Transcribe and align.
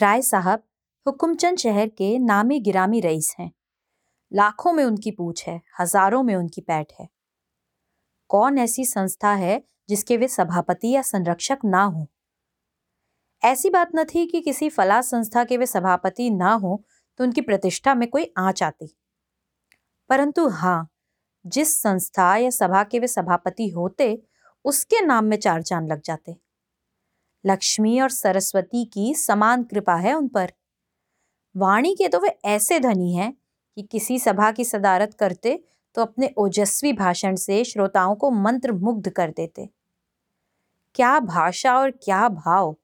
राय 0.00 0.22
साहब 0.22 0.62
हुकुमचंद 1.06 1.58
शहर 1.58 1.88
के 1.88 2.18
नामी 2.18 2.60
गिरामी 2.60 3.00
रईस 3.00 3.34
हैं। 3.38 3.50
लाखों 4.32 4.72
में 4.72 4.84
उनकी 4.84 5.10
पूछ 5.10 5.48
है, 5.48 5.60
हज़ारों 5.80 6.22
में 6.22 6.34
उनकी 6.34 6.60
पैठ 6.60 6.92
है। 7.00 7.08
कौन 8.30 8.58
ऐसी 8.58 8.84
संस्था 8.84 9.32
है 9.32 9.62
जिसके 9.88 10.16
वे 10.16 10.28
सभापति 10.28 10.90
या 10.90 11.02
संरक्षक 11.02 11.58
ना 11.64 11.82
हो? 11.82 12.06
ऐसी 13.42 13.70
बात 13.70 13.90
न 13.96 14.04
थी 14.04 14.26
कि 14.26 14.40
किसी 14.40 14.68
फला 14.68 15.00
संस्था 15.00 15.44
के 15.44 15.56
वे 15.56 15.66
सभापति 15.66 16.30
ना 16.30 16.52
हो 16.52 16.82
तो 17.18 17.24
उनकी 17.24 17.40
प्रतिष्ठा 17.40 17.94
में 17.94 18.08
कोई 18.08 18.32
आँच 18.38 18.62
आती। 18.62 18.94
परंतु 20.10 20.48
हाँ 20.48 20.88
जिस 21.46 21.82
संस्था 21.82 22.36
या 22.36 22.50
सभा 22.50 22.84
के 22.84 22.98
वे 22.98 23.06
सभापति 23.06 23.68
होते, 23.68 24.22
उसके 24.64 25.06
नाम 25.06 25.24
में 25.24 25.36
चार 25.36 25.62
चाँद 25.62 25.92
लग 25.92 26.02
जाते। 26.02 26.45
लक्ष्मी 27.46 28.00
और 28.00 28.10
सरस्वती 28.10 28.84
की 28.84 29.14
समान 29.14 29.62
कृपा 29.64 29.94
है 29.94 30.14
उन 30.14 30.28
पर। 30.28 30.52
वाणी 31.54 31.94
के 31.94 32.08
तो 32.08 32.20
वे 32.20 32.28
ऐसे 32.44 32.78
धनी 32.80 33.14
हैं 33.14 33.32
कि 33.76 33.82
किसी 33.82 34.18
सभा 34.18 34.50
की 34.52 34.64
सदारत 34.64 35.14
करते 35.14 35.62
तो 35.96 36.02
अपने 36.02 36.32
ओजस्वी 36.38 36.92
भाषण 36.92 37.36
से 37.36 37.62
श्रोताओं 37.64 38.14
को 38.14 38.30
मंत्र 38.30 38.72
मुग्ध 38.72 39.08
कर 39.08 39.30
देते। 39.30 39.68
क्या 40.94 41.18
भाषा 41.20 41.74
और 41.74 41.90
क्या 41.90 42.28
भाव, 42.28 42.76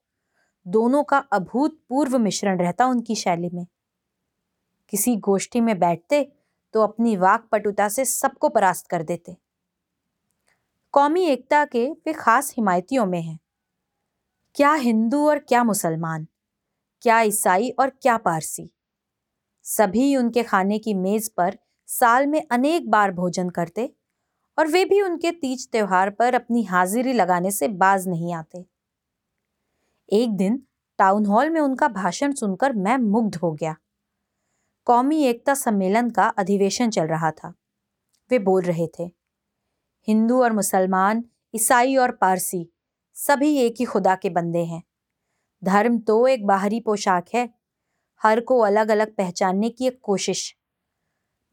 दोनों 0.67 1.03
का 1.05 1.19
अभूतपूर्व 1.33 2.19
मिश्रण 2.19 2.59
रहता 2.59 2.87
उनकी 2.87 3.15
शैली 3.15 3.51
में। 3.51 3.67
किसी 4.93 5.17
गोष्ठी 5.17 5.61
में 5.61 5.79
बैठते 5.79 6.23
तो 6.75 6.83
अपनी 6.83 7.17
वाक 7.17 7.49
पटुता 7.53 7.89
से 7.89 8.05
सबको 8.05 8.49
परास्त 8.49 8.87
कर 8.87 9.03
देते। 9.03 9.37
कौमी 10.95 11.25
एकता 11.25 11.65
के 11.65 11.87
वे 11.89 12.13
खास 12.13 12.53
हिमायतियों 12.57 13.07
में 13.07 13.21
हैं। 13.23 13.39
क्या 14.55 14.73
हिंदू 14.75 15.29
और 15.29 15.39
क्या 15.39 15.65
मुसलमान? 15.65 16.27
क्या 17.03 17.21
ईसाई 17.21 17.71
और 17.71 17.91
क्या 17.91 18.17
पारसी? 18.17 18.73
सभी 19.63 20.17
उनके 20.17 20.43
खाने 20.43 20.79
की 20.79 20.95
मेज 20.95 21.29
पर 21.29 21.59
साल 21.87 22.27
में 22.27 22.47
अनेक 22.51 22.91
बार 22.91 23.13
भोजन 23.13 23.51
करते 23.51 23.95
और 24.59 24.67
वे 24.67 24.85
भी 24.85 25.01
उनके 25.03 25.31
तीज 25.31 25.71
त्योहार 25.71 26.11
पर 26.11 26.35
अपनी 26.35 26.63
हाजिरी 26.63 27.13
लगाने 27.13 27.51
से 27.51 27.69
बाज 27.69 28.09
नहीं 28.09 28.35
आते। 28.35 28.65
एक 30.13 30.37
दिन 30.37 30.63
टाउन 30.99 31.27
हॉल 31.27 31.51
में 31.51 31.61
उनका 31.61 31.89
भाषण 31.89 32.33
सुनकर 32.33 32.73
मैं 32.73 32.97
मुग्ध 32.97 33.37
हो 33.37 33.53
गया। 33.53 33.77
कौमी 34.85 35.23
एकता 35.23 35.55
सम्मेलन 35.55 36.11
का 36.11 36.29
अधिवेशन 36.29 36.91
चल 36.91 37.07
रहा 37.07 37.31
था। 37.31 37.55
वे 38.31 38.39
बोल 38.39 38.63
रहे 38.63 38.87
थे, 38.99 39.11
हिंदू 40.09 40.43
और 40.43 40.53
मुसलमान, 40.53 41.25
ईसाई 41.55 41.97
और 41.97 42.11
पारसी 42.11 42.69
सभी 43.15 43.57
एक 43.57 43.75
ही 43.81 43.85
खुदा 43.85 44.15
के 44.15 44.31
बंदे 44.31 44.59
हैं। 44.59 44.83
धर्म 45.65 45.99
तो 45.99 46.27
एक 46.27 46.47
बाहरी 46.47 46.81
पोशाक 46.81 47.27
है। 47.35 47.55
हर 48.23 48.41
को 48.41 48.59
अलग 48.59 48.89
अलग 48.89 49.15
पहचानने 49.17 49.71
की 49.71 49.87
एक 49.87 50.01
कोशिश। 50.03 50.57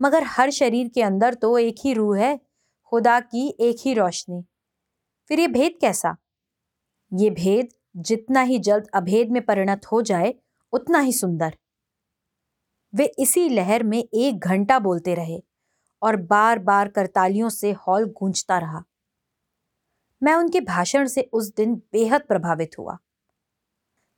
मगर 0.02 0.24
हर 0.24 0.50
शरीर 0.50 0.88
के 0.88 1.02
अंदर 1.02 1.34
तो 1.34 1.58
एक 1.58 1.76
ही 1.86 1.94
रूह 1.94 2.20
है, 2.20 2.40
खुदा 2.84 3.20
की 3.20 3.58
एक 3.60 3.76
ही 3.86 3.94
रोशनी। 3.94 4.46
फिर 5.28 5.40
ये 5.40 5.48
भेद 5.48 5.78
कैसा? 5.82 6.18
ये 7.14 7.30
भेद 7.30 7.70
जितना 7.98 8.42
ही 8.42 8.60
जल्द 8.60 8.88
अभेद 8.94 9.32
में 9.32 9.46
परिणत 9.46 9.86
हो 9.86 10.02
जाए, 10.02 10.34
उतना 10.72 11.00
ही 11.00 11.14
सुंदर। 11.14 11.58
वे 12.96 13.06
इसी 13.20 13.50
लहर 13.50 13.84
में 13.84 14.04
एक 14.14 14.40
घंटा 14.40 14.80
बोलते 14.80 15.16
रहे 15.16 15.44
और 16.02 16.16
बार 16.16 16.60
बार 16.60 16.88
करतालियों 16.88 17.50
से 17.50 17.72
हॉल 17.72 18.06
गूंजता 18.06 18.60
रहा। 18.60 18.84
मैं 20.22 20.34
उनके 20.34 20.62
भाषण 20.62 21.08
से 21.08 21.30
उस 21.34 21.54
दिन 21.56 21.76
बेहद 21.92 22.22
प्रभावित 22.22 22.72
हुआ। 22.80 22.98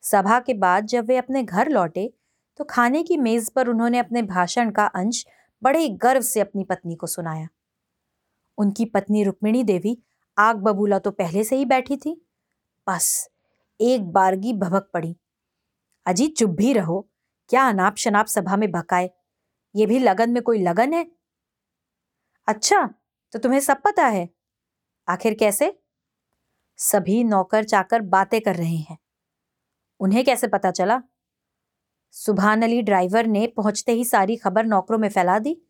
सभा 0.03 0.39
के 0.39 0.53
बाद 0.53 0.85
जब 0.85 1.05
वे 1.05 1.17
अपने 1.17 1.43
घर 1.43 1.69
लौटे 1.69 2.13
तो 2.59 2.63
खाने 2.63 3.03
की 3.03 3.17
मेज 3.17 3.49
पर 3.51 3.67
उन्होंने 3.67 3.99
अपने 3.99 4.21
भाषण 4.21 4.71
का 4.71 4.85
अंश 4.85 5.25
बड़े 5.61 5.87
गर्व 5.89 6.21
से 6.21 6.39
अपनी 6.39 6.63
पत्नी 6.63 6.95
को 6.95 7.07
सुनाया। 7.07 7.47
उनकी 8.57 8.85
पत्नी 8.85 9.23
रुक्मिणी 9.23 9.63
देवी 9.63 9.97
आग 10.37 10.57
बबूला 10.57 10.99
तो 10.99 11.11
पहले 11.11 11.43
से 11.43 11.55
ही 11.55 11.65
बैठी 11.65 11.97
थी। 11.97 12.13
बस 12.87 13.29
एक 13.79 14.11
बारगी 14.11 14.53
भभक 14.53 14.89
पड़ी। 14.93 15.15
अजी 16.05 16.27
चुप 16.27 16.49
भी 16.49 16.73
रहो। 16.73 17.07
क्या 17.49 17.67
अनाप 17.69 17.95
शनाप 17.95 18.25
सभा 18.25 18.57
में 18.57 18.71
भकाए 18.71 19.09
ये 19.75 19.85
भी 19.85 19.99
लगन 19.99 20.29
में 20.29 20.41
कोई 20.43 20.61
लगन 20.63 20.93
है? 20.93 21.05
अच्छा 22.47 22.83
तो 23.33 23.39
तुम्हें 23.39 23.59
सब 23.59 23.81
पता 23.81 24.05
है। 24.05 24.29
आखिर 25.07 25.33
कैसे? 25.33 25.80
सभी 26.83 27.23
नौकर 27.23 27.63
चाकर 27.63 28.01
बातें 28.01 28.41
कर 28.41 28.55
रहे 28.55 28.75
हैं। 28.75 28.97
उन्हें 29.99 30.25
कैसे 30.25 30.47
पता 30.47 30.71
चला? 30.71 31.01
सुबहान 32.11 32.61
अली 32.61 32.81
ड्राइवर 32.81 33.25
ने 33.25 33.47
पहुँचते 33.47 33.91
ही 33.91 34.05
सारी 34.05 34.35
खबर 34.35 34.65
नौकरों 34.65 34.97
में 34.97 35.09
फैला 35.09 35.39
दी। 35.39 35.61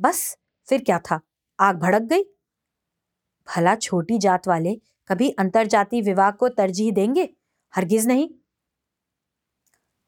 बस, 0.00 0.38
फिर 0.68 0.84
क्या 0.84 0.98
था? 0.98 1.20
आग 1.60 1.76
भड़क 1.76 2.02
गई? 2.02 2.22
भला 3.48 3.74
छोटी 3.74 4.18
जात 4.18 4.48
वाले 4.48 4.80
कभी 5.08 5.30
अंतरजातीय 5.30 6.00
विवाह 6.00 6.30
को 6.30 6.48
तरजीह 6.48 6.92
देंगे? 6.92 7.34
हरगिज 7.76 8.06
नहीं। 8.06 8.30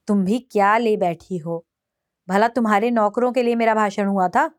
तुम 0.06 0.24
भी 0.24 0.38
क्या 0.38 0.78
ले 0.78 0.96
बैठी 0.96 1.38
हो? 1.38 1.66
भला 2.28 2.48
तुम्हारे 2.48 2.90
नौकरों 2.90 3.32
के 3.32 3.42
लिए 3.42 3.54
मेरा 3.54 3.74
भाषण 3.74 4.06
हुआ 4.06 4.28
था? 4.28 4.50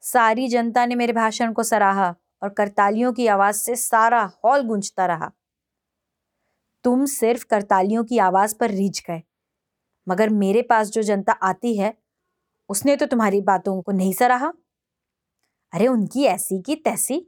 सारी 0.00 0.48
जनता 0.48 0.86
ने 0.86 0.94
मेरे 0.94 1.12
भाषण 1.12 1.52
को 1.52 1.62
सराहा। 1.62 2.14
और 2.44 2.50
करतालियों 2.50 3.12
की 3.12 3.26
आवाज़ 3.28 3.56
से 3.56 3.76
सारा 3.78 4.22
हॉल 4.44 4.62
गूंजता 4.62 5.06
रहा। 5.06 5.30
तुम 6.84 7.04
सिर्फ़ 7.06 7.44
करतालियों 7.46 8.04
की 8.04 8.18
आवाज़ 8.20 8.54
पर 8.60 8.70
रीझ 8.70 9.00
गए, 9.02 9.22
मगर 10.06 10.28
मेरे 10.30 10.62
पास 10.62 10.88
जो 10.90 11.02
जनता 11.02 11.32
आती 11.44 11.76
है, 11.76 11.94
उसने 12.70 12.96
तो 12.96 13.06
तुम्हारी 13.06 13.40
बातों 13.42 13.80
को 13.82 13.92
नहीं 13.92 14.12
सराहा। 14.12 14.52
अरे, 15.72 15.86
उनकी 15.88 16.24
ऐसी 16.26 16.60
की 16.62 16.74
तैसी। 16.76 17.20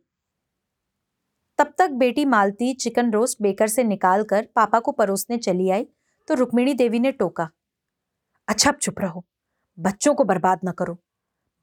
तब 1.58 1.72
तक 1.78 1.90
बेटी 1.96 2.24
मालती 2.26 2.72
चिकन 2.74 3.10
रोस्ट 3.12 3.42
बेकर 3.42 3.68
से 3.68 3.84
निकालकर 3.84 4.46
पापा 4.56 4.78
को 4.80 4.92
परोसने 4.92 5.36
चली 5.38 5.70
आई 5.70 5.86
तो 6.28 6.34
रुक्मिणी 6.34 6.74
देवी 6.74 6.98
ने 6.98 7.12
टोका। 7.12 7.48
अच्छा 8.48 8.70
अब 8.70 8.76
चुप 8.78 9.00
रहो, 9.00 9.24
बच्चों 9.78 10.14
को 10.14 10.24
बर्बाद 10.24 10.60
न 10.64 10.72
करो, 10.72 10.98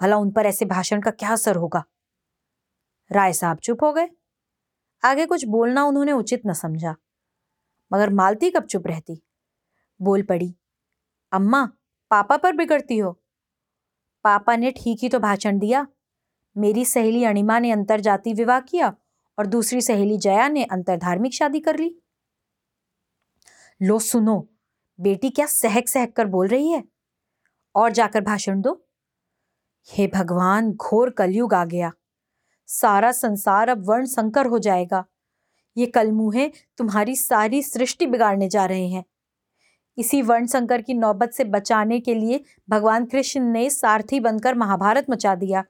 भला 0.02 0.18
उन 0.18 0.32
पर 0.32 0.46
ऐसे 0.46 0.66
भाषण 0.68 1.02
का 1.02 1.12
क्या 1.14 1.32
असर 1.32 1.56
होगा? 1.58 1.84
राय 3.14 3.34
साहब 3.34 3.58
चुप 3.58 3.84
हो 3.84 3.92
गए। 3.94 4.10
आगे 5.04 5.26
कुछ 5.26 5.46
बोलना 5.46 5.84
उन्होंने 5.84 6.12
उचित 6.12 6.42
न 6.48 6.54
समझा, 6.54 6.96
मगर 7.92 8.10
मालती 8.10 8.50
कब 8.50 8.66
चुप 8.66 8.88
रहती? 8.88 9.22
बोल 10.00 10.22
पड़ी, 10.22 10.56
अम्मा, 11.32 11.66
पापा 12.12 12.38
पर 12.38 12.56
बिगड़ती 12.56 12.98
हो। 12.98 13.12
पापा 14.26 14.56
ने 14.56 14.72
ठीक 14.72 15.00
ही 15.02 15.10
तो 15.10 15.20
भाषण 15.20 15.60
दिया, 15.60 15.86
मेरी 16.56 16.86
सहेली 16.86 17.24
अणिमा 17.24 17.60
ने 17.60 17.72
अंतर 17.72 18.00
जाति 18.00 18.34
विवाह 18.34 18.60
किया 18.60 18.94
और 19.38 19.48
दूसरी 19.48 19.82
सहेली 19.82 20.18
जया 20.18 20.48
ने 20.48 20.64
अंतर 20.64 20.98
धार्मिक 20.98 21.34
शादी 21.34 21.60
कर 21.60 21.80
ली। 21.80 21.96
लो, 23.82 24.00
सुनो, 24.00 24.40
बेटी 25.00 25.30
क्या 25.30 25.46
सहक 25.46 25.88
सहक 25.88 26.16
कर 26.16 26.26
बोल 26.28 26.48
रही 26.48 26.72
है? 26.72 26.84
और 27.76 27.92
जाकर 27.92 28.22
भाषण 28.22 28.62
दो। 28.62 28.74
हे 29.88 30.08
भगवान, 30.08 30.72
घोर 30.72 31.10
कलयुग 31.10 31.54
आ 31.54 31.64
गया। 31.66 31.92
सारा 32.66 33.12
संसार 33.12 33.70
अब 33.70 33.90
वर्ण 33.90 34.06
संकर 34.06 34.46
हो 34.46 34.60
जाएगा। 34.60 35.06
ये 35.78 35.86
कलमुहे 35.86 36.52
तुम्हारी 36.78 37.16
सारी 37.16 37.64
सृष्टि 37.64 38.08
बिगाड़ने 38.08 38.50
जा 38.50 38.66
रहे 38.66 38.88
हैं। 38.88 39.06
इसी 39.98 40.22
वर्ण 40.22 40.46
संकर 40.46 40.82
की 40.82 40.94
नौबत 40.94 41.32
से 41.32 41.44
बचाने 41.44 42.00
के 42.00 42.16
लिए 42.16 42.44
भगवान 42.70 43.06
कृष्ण 43.06 43.42
ने 43.42 43.70
सारथी 43.70 44.20
बनकर 44.20 44.56
महाभारत 44.56 45.06
मचा 45.10 45.36
दिया 45.36 45.64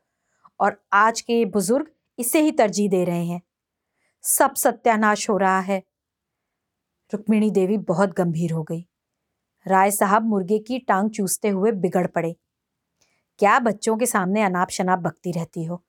और 0.59 0.83
आज 0.93 1.21
के 1.21 1.33
ये 1.33 1.45
बुज़ुर्ग 1.45 1.87
इसे 2.19 2.41
ही 2.41 2.51
तरजीह 2.51 2.89
दे 2.89 3.03
रहे 3.03 3.25
हैं। 3.25 3.41
सब 4.21 4.55
सत्यानाश 4.55 5.29
हो 5.29 5.37
रहा 5.37 5.59
है। 5.59 5.83
रुक्मिणी 7.13 7.51
देवी 7.51 7.77
बहुत 7.77 8.09
गंभीर 8.09 8.51
हो 8.51 8.63
गई। 8.63 8.87
राय 9.67 9.91
साहब 9.91 10.23
मुर्गे 10.23 10.59
की 10.59 10.79
टांग 10.79 11.09
चूसते 11.09 11.49
हुए 11.49 11.71
बिगड़ 11.71 12.07
पड़े। 12.07 12.35
क्या 13.39 13.59
बच्चों 13.59 13.97
के 13.97 14.05
सामने 14.05 14.41
अनाप 14.41 14.69
शनाप 14.69 14.99
बकती 14.99 15.31
रहती 15.31 15.63
हो? 15.63 15.83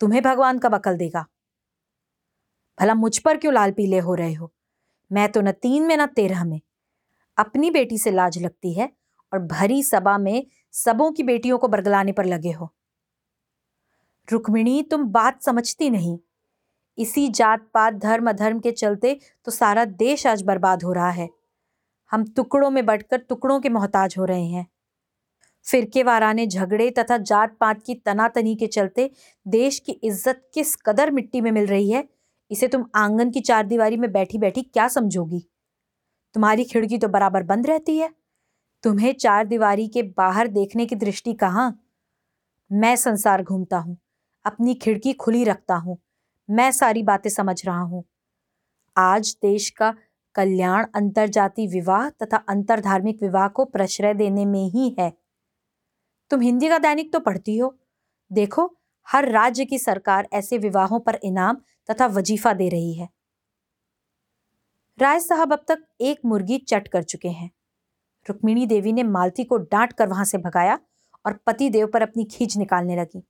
तुम्हें 0.00 0.22
भगवान 0.22 0.58
कब 0.58 0.74
अकल 0.74 0.96
देगा? 0.96 1.26
भला 2.80 2.94
मुझ 2.94 3.18
पर 3.18 3.36
क्यों 3.36 3.54
लाल 3.54 3.70
पीले 3.70 3.98
हो 3.98 4.14
रहे 4.14 4.34
हो? 4.34 4.52
मैं 5.12 5.32
तो 5.32 5.40
न 5.40 5.52
तीन 5.52 5.82
में 5.82 5.96
न 5.96 6.06
तेरह 6.06 6.44
में। 6.44 6.60
अपनी 7.38 7.70
बेटी 7.70 7.98
से 7.98 8.10
लाज 8.10 8.38
लगती 8.38 8.74
है 8.74 8.92
और 9.32 9.38
भरी 9.38 9.82
सभा 9.82 10.18
में 10.18 10.46
सबों 10.72 11.12
की 11.12 11.22
बेटियों 11.22 11.58
को 11.58 11.68
बरगलाने 11.68 12.12
पर 12.12 12.24
लगे 12.24 12.52
हो। 12.52 12.74
रुक्मिणी, 14.32 14.82
तुम 14.82 15.04
बात 15.04 15.42
समझती 15.42 15.90
नहीं। 15.90 16.18
इसी 16.98 17.28
जात 17.28 17.68
पात 17.74 17.94
धर्म 17.94 18.30
अधर्म 18.30 18.60
के 18.60 18.72
चलते 18.72 19.20
तो 19.44 19.50
सारा 19.50 19.84
देश 19.84 20.26
आज 20.26 20.42
बर्बाद 20.42 20.82
हो 20.82 20.92
रहा 20.92 21.10
है। 21.10 21.28
हम 22.10 22.24
टुकड़ों 22.24 22.70
में 22.70 22.86
बटकर 22.86 23.18
टुकड़ों 23.18 23.60
के 23.60 23.68
मोहताज 23.68 24.14
हो 24.18 24.24
रहे 24.24 24.46
हैं। 24.46 24.66
फिरके 25.66 26.02
वाराने 26.02 26.46
झगड़े 26.46 26.90
तथा 26.90 27.16
जात 27.18 27.56
पात 27.60 27.82
की 27.82 27.94
तनातनी 27.96 28.54
के 28.56 28.66
चलते 28.68 29.10
देश 29.46 29.78
की 29.78 29.92
इज़्ज़त 29.94 30.40
किस 30.54 30.74
कदर 30.78 31.10
मिट्टी 31.10 31.40
में 31.40 31.50
मिल 31.52 31.66
रही 31.66 31.90
है, 31.90 32.04
इसे 32.50 32.68
तुम 32.68 32.84
आँगन 32.96 33.30
की 33.30 33.40
चार 33.40 33.66
दीवारी 33.66 33.96
में 33.96 34.10
बैठी 34.12 34.38
बैठी 34.38 34.62
क्या 34.64 34.88
समझोगी? 34.88 35.40
तुम्हारी 36.34 36.64
खिड़की 36.64 36.98
तो 36.98 37.08
बराबर 37.08 37.42
बंद 37.42 37.66
रहती 37.66 37.96
है। 37.98 38.10
तुम्हें 38.84 39.12
चार 39.14 39.46
दीवारी 39.46 39.86
के 39.88 40.02
बाहर 40.16 40.48
देखने 40.48 40.86
की 40.86 40.96
दृष्टि 40.96 41.32
कहाँ? 41.34 41.78
मैं 42.70 42.94
संसार 42.96 43.42
घूमता 43.42 43.78
हूँ, 43.78 43.96
अपनी 44.44 44.74
खिड़की 44.76 45.12
खुली 45.14 45.44
रखता 45.44 45.74
हूँ, 45.76 45.98
मैं 46.48 46.70
सारी 46.72 47.02
बातें 47.02 47.30
समझ 47.30 47.64
रहा 47.66 47.80
हूँ। 47.80 48.04
आज 48.96 49.36
देश 49.42 49.68
का 49.70 49.94
कल्याण 50.34 50.86
अंतरजाति 50.96 51.66
विवाह 51.68 52.08
तथा 52.12 52.36
अंतर 52.48 53.02
विवाह 53.02 53.48
को 53.48 53.64
प्रश्रय 53.66 54.14
देने 54.14 54.44
में 54.46 54.64
ही 54.66 54.94
है। 54.98 55.12
तुम 56.30 56.40
हिंदी 56.40 56.68
का 56.68 56.78
दैनिक 56.78 57.12
तो 57.12 57.20
पढ़ती 57.20 57.58
हो। 57.58 57.78
देखो, 58.32 58.76
हर 59.08 59.28
राज्य 59.28 59.64
की 59.64 59.78
सरकार 59.78 60.28
ऐसे 60.32 60.58
विवाहों 60.58 61.00
पर 61.00 61.18
इनाम 61.22 61.56
तथा 61.90 62.06
वजीफा 62.06 62.52
दे 62.52 62.68
रही 62.68 62.94
है। 62.94 63.08
राय 64.98 65.20
साहब 65.20 65.52
अब 65.52 65.64
तक 65.68 65.78
एक 66.00 66.20
मुर्गी 66.24 66.58
चट 66.58 66.88
कर 66.88 67.02
चुके 67.02 67.28
हैं। 67.28 67.50
रुक्मिणी 68.28 68.66
देवी 68.66 68.92
ने 68.92 69.02
मालती 69.02 69.44
को 69.44 69.56
डांट 69.56 69.92
कर 69.92 70.08
वहाँ 70.08 70.24
से 70.24 70.38
भगाया 70.38 70.78
और 71.26 71.32
पति 71.32 71.70
देव 71.70 71.86
पर 71.86 72.02
अपनी 72.02 72.24
खींच 72.24 72.56
निकालने 72.56 72.96
लगी। 72.96 73.24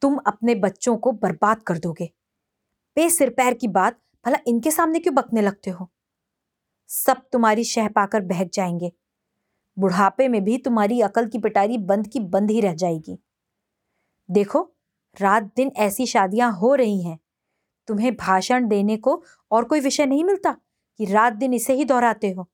तुम 0.00 0.16
अपने 0.26 0.54
बच्चों 0.54 0.96
को 0.96 1.12
बर्बाद 1.12 1.62
कर 1.62 1.78
दोगे। 1.78 2.10
बे 2.96 3.10
सिर 3.10 3.30
पैर 3.30 3.54
की 3.54 3.68
बात, 3.68 3.98
भला 4.26 4.38
इनके 4.46 4.70
सामने 4.70 4.98
क्यों 5.00 5.14
बकने 5.14 5.42
लगते 5.42 5.70
हो? 5.70 5.90
सब 6.88 7.16
तुम्हारी 7.32 7.64
शह 7.64 7.88
पाकर 7.88 8.20
बहक 8.20 8.50
जाएँगे। 8.54 8.92
बुढ़ापे 9.78 10.28
में 10.28 10.44
भी 10.44 10.58
तुम्हारी 10.58 11.00
अकल 11.00 11.28
की 11.28 11.38
पिटारी 11.38 11.78
बंद 11.78 12.08
की 12.08 12.20
बंद 12.20 12.50
ही 12.50 12.60
रह 12.60 12.74
जाएगी। 12.74 13.18
देखो, 14.30 14.72
रात 15.20 15.42
दिन 15.42 15.72
ऐसी 15.76 16.06
शादियाँ 16.06 16.52
हो 16.52 16.74
रही 16.74 17.02
हैं। 17.02 17.18
तुम्हें 17.86 18.16
भाषण 18.16 18.68
देने 18.68 18.96
को 18.96 19.22
और 19.50 19.64
कोई 19.64 19.80
विषय 19.80 20.06
नहीं 20.06 20.24
मिलता 20.24 20.56
कि 20.98 21.04
रात 21.04 21.32
दिन 21.32 21.54
इसे 21.54 21.74
ही 21.74 21.84
दोहराते 21.84 22.30
हो। 22.30 22.50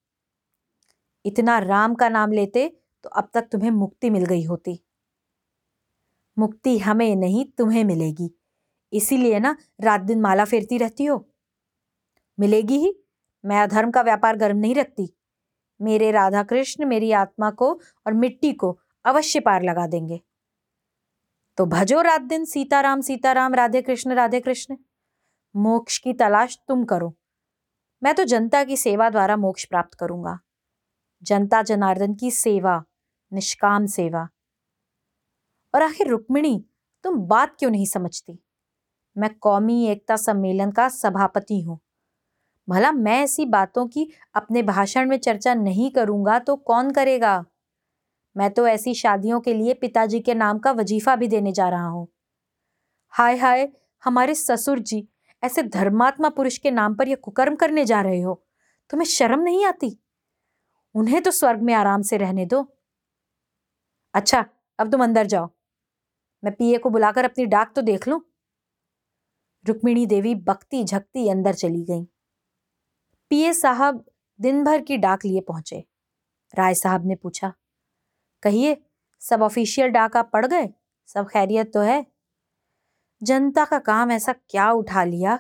इतना 1.25 1.59
राम 1.59 1.95
का 1.95 2.09
नाम 2.09 2.33
लेते 2.33 2.77
तो 3.05 3.11
अब 3.11 3.31
तक 3.35 3.49
तुम्हें 3.53 3.71
मुक्ति 3.71 4.11
मिल 4.11 4.25
गई 4.25 4.45
होती। 4.45 4.81
मुक्ति 6.39 6.79
हमें 6.79 7.17
नहीं, 7.17 7.45
तुम्हें 7.59 7.85
मिलेगी। 7.85 8.31
इसीलिए 8.93 9.39
ना 9.39 9.57
रात 9.81 10.01
दिन 10.01 10.21
माला 10.21 10.45
फेरती 10.45 10.79
रहती 10.79 11.05
हो। 11.05 11.29
मिलेगी 12.41 12.77
ही? 12.77 13.05
मैं 13.45 13.61
अधर्म 13.61 13.91
का 13.91 14.03
व्यापार 14.03 14.37
गर्म 14.37 14.57
नहीं 14.57 14.75
रखती। 14.75 15.15
मेरे 15.83 16.11
राधा 16.11 16.43
कृष्ण 16.43 16.85
मेरी 16.85 17.13
आत्मा 17.13 17.51
को 17.51 17.81
और 18.07 18.13
मिट्टी 18.13 18.53
को 18.53 18.79
अवश्य 19.05 19.41
पार 19.41 19.63
लगा 19.63 19.87
देंगे। 19.87 20.21
तो 21.57 21.67
भजो 21.67 22.01
रात 22.01 22.21
दिन, 22.21 22.45
सीताराम 22.45 23.01
सीताराम 23.01 23.55
राधे 23.55 23.83
कृष्ण 23.83 24.13
राधे 24.13 24.41
कृष्ण 24.41 24.77
मोक्ष 25.57 25.99
की 25.99 26.13
तलाश 26.13 26.59
तुम 26.69 26.85
करो। 26.85 27.17
मैं 28.03 28.15
तो 28.15 28.25
जनता 28.25 28.65
की 28.65 28.77
सेवा 28.77 29.11
द्वारा 29.11 29.37
मोक्ष 29.37 29.65
प्राप्त 29.65 29.95
करूँगा। 29.95 30.39
जनता 31.23 31.63
जनार्दन 31.63 32.15
की 32.15 32.31
सेवा, 32.31 32.85
निष्काम 33.33 33.87
सेवा। 33.87 34.29
और 35.75 35.83
आखिर 35.83 36.07
रुक्मिणी, 36.07 36.65
तुम 37.05 37.19
बात 37.19 37.57
क्यों 37.59 37.71
नहीं 37.71 37.87
समझती? 37.87 38.43
मैं 39.17 39.35
कौमी 39.35 39.87
एकता 39.87 40.17
सम्मेलन 40.17 40.71
का 40.71 40.89
सभापति 40.89 41.61
हूँ। 41.61 41.81
भला 42.71 42.93
मैं 42.93 43.23
ऐसी 43.23 43.45
बातों 43.47 43.87
की 43.87 44.13
अपने 44.35 44.63
भाषण 44.63 45.09
में 45.09 45.19
चर्चा 45.19 45.55
नहीं 45.55 45.91
करूँगा 45.91 46.39
तो 46.39 46.57
कौन 46.57 46.91
करेगा? 46.91 47.45
मैं 48.37 48.51
तो 48.51 48.67
ऐसी 48.67 48.95
शादियों 48.95 49.41
के 49.41 49.55
लिए 49.55 49.75
पिताजी 49.75 50.21
के 50.21 50.35
नाम 50.35 50.59
का 50.59 50.73
वजीफा 50.73 51.17
भी 51.17 51.29
देने 51.29 51.53
जा 51.53 51.69
रहा 51.69 51.87
हूँ। 51.87 52.09
हाय 53.09 53.37
हाय, 53.37 53.69
हमारे 54.05 54.35
ससुर 54.35 54.79
जी, 54.79 55.09
ऐसे 55.43 55.63
धर्मात्मा 55.63 56.29
पुरुष 56.29 56.59
के 56.59 56.71
नाम 56.71 56.95
पर 56.95 57.09
यह 57.09 57.17
कुकर्म 57.17 57.57
करने 57.57 57.85
जा 57.85 58.01
रहे 58.01 58.21
हो। 58.21 58.45
तुम्हें 58.91 59.07
शर्म 59.07 59.41
नहीं 59.41 59.65
आती? 59.67 59.99
उन्हें 60.95 61.23
तो 61.23 61.31
स्वर्ग 61.31 61.63
में 61.63 61.75
आराम 61.75 62.03
से 62.03 62.17
रहने 62.17 62.47
दो। 62.47 62.63
अच्छा 64.15 64.45
अब 64.79 64.91
तुम 64.93 65.03
अंदर 65.03 65.27
जाओ। 65.27 65.51
मैं 66.45 66.55
पीए 66.55 66.79
को 66.79 66.91
बुलाकर 66.91 67.25
अपनी 67.25 67.47
डाक 67.47 67.73
तो 67.77 67.83
देख 67.83 68.09
लूँ। 68.09 68.21
रुक्मिणी 69.69 70.07
देवी 70.07 70.35
बकती 70.35 70.85
झकती 70.85 71.29
अंदर 71.29 71.55
चली 71.55 71.85
गई। 71.85 72.07
पीए 73.31 73.53
साहब 73.53 74.05
दिन 74.41 74.65
भर 74.65 74.81
की 74.81 74.97
डाक 74.97 75.25
लिए 75.25 75.41
पहुँचे। 75.41 75.85
राय 76.55 76.75
साहब 76.75 77.07
ने 77.07 77.15
पूछा, 77.15 77.53
कहिए, 78.43 78.83
सब 79.21 79.43
ऑफिशियल 79.43 79.89
डाक 79.89 80.17
आप 80.17 80.31
पढ़ 80.33 80.47
गए? 80.47 80.69
सब 81.07 81.29
खैरियत 81.29 81.73
तो 81.75 81.81
है? 81.81 82.07
जनता 83.23 83.65
का 83.65 83.79
काम 83.79 84.11
ऐसा 84.11 84.33
क्या 84.33 84.71
उठा 84.71 85.05
लिया 85.05 85.39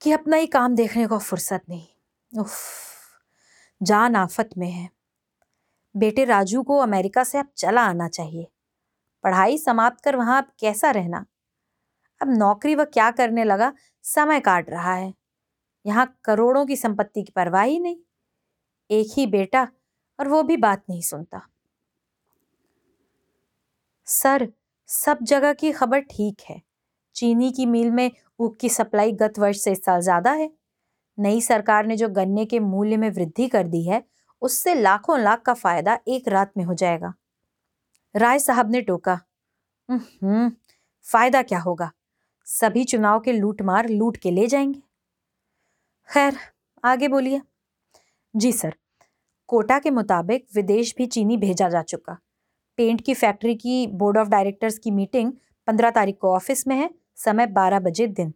कि 0.00 0.12
अपना 0.12 0.36
ही 0.36 0.46
काम 0.46 0.74
देखने 0.74 1.06
को 1.06 1.18
फुर्सत 1.18 1.62
नहीं। 1.68 2.40
उफ, 2.40 2.56
जान 3.82 4.16
आफत 4.16 4.50
में 4.58 4.70
है। 4.70 4.90
बेटे 5.96 6.24
राजू 6.24 6.62
को 6.62 6.78
अमेरिका 6.78 7.24
से 7.24 7.38
अब 7.38 7.48
चला 7.56 7.82
आना 7.82 8.08
चाहिए। 8.08 8.46
पढ़ाई 9.24 9.58
समाप्त 9.58 10.04
कर 10.04 10.16
वहाँ 10.16 10.42
अब 10.42 10.52
कैसा 10.60 10.90
रहना? 10.90 11.26
अब 12.22 12.28
नौकरी 12.30 12.74
वह 12.74 12.84
क्या 12.84 13.10
करने 13.10 13.44
लगा? 13.44 13.72
समय 14.02 14.40
काट 14.40 14.70
रहा 14.70 14.94
है। 14.94 15.21
यहाँ 15.84 16.06
करोड़ों 16.24 16.64
की 16.66 16.76
संपत्ति 16.76 17.22
की 17.22 17.32
परवाह 17.36 17.62
ही 17.62 17.78
नहीं। 17.80 17.96
एक 18.90 19.12
ही 19.16 19.26
बेटा 19.26 19.68
और 20.18 20.28
वो 20.28 20.42
भी 20.42 20.56
बात 20.56 20.82
नहीं 20.90 21.00
सुनता। 21.02 21.40
सर, 24.06 24.48
सब 24.88 25.18
जगह 25.22 25.52
की 25.52 25.72
खबर 25.72 26.00
ठीक 26.00 26.40
है। 26.50 26.60
चीनी 27.16 27.50
की 27.52 27.66
मिल 27.66 27.90
में 27.90 28.10
ऊख 28.40 28.56
की 28.56 28.68
सप्लाई 28.68 29.12
गत 29.12 29.38
वर्ष 29.38 29.60
से 29.60 29.72
इस 29.72 29.84
साल 29.84 30.00
ज़्यादा 30.00 30.32
है। 30.32 30.50
नई 31.18 31.40
सरकार 31.40 31.86
ने 31.86 31.96
जो 31.96 32.08
गन्ने 32.08 32.44
के 32.44 32.60
मूल्य 32.60 32.96
में 32.96 33.10
वृद्धि 33.10 33.48
कर 33.48 33.66
दी 33.66 33.82
है, 33.84 34.02
उससे 34.42 34.74
लाखों 34.74 35.18
लाख 35.20 35.42
का 35.42 35.54
फ़ायदा 35.54 35.98
एक 36.08 36.28
रात 36.28 36.52
में 36.56 36.64
हो 36.64 36.74
जाएगा। 36.74 37.12
राय 38.14 38.38
साहब 38.38 38.70
ने 38.70 38.80
टोका 38.80 39.20
फ़ायदा 39.88 41.42
क्या 41.42 41.58
होगा? 41.58 41.90
सभी 42.46 42.84
चुनाव 42.84 43.20
के 43.20 43.32
लूटमार 43.32 43.88
लूट 43.88 44.16
के 44.16 44.30
ले 44.30 44.46
जाएँगे। 44.46 44.80
खैर, 46.12 46.36
आगे 46.84 47.08
बोलिए। 47.08 47.40
जी 48.36 48.52
सर, 48.52 48.74
कोटा 49.46 49.78
के 49.78 49.90
मुताबिक 49.90 50.46
विदेश 50.54 50.94
भी 50.98 51.06
चीनी 51.06 51.36
भेजा 51.36 51.68
जा 51.68 51.82
चुका। 51.82 52.18
पेंट 52.76 53.00
की 53.00 53.14
फैक्ट्री 53.14 53.54
की 53.54 53.86
बोर्ड 53.86 54.18
ऑफ़ 54.18 54.28
डायरेक्टर्स 54.28 54.78
की 54.78 54.90
मीटिंग 54.90 55.32
पंद्रह 55.66 55.90
तारीख 55.90 56.18
को 56.20 56.34
ऑफ़िस 56.34 56.66
में 56.66 56.76
है, 56.76 56.90
समय 57.16 57.46
बारह 57.46 57.80
बजे 57.80 58.06
दिन। 58.06 58.34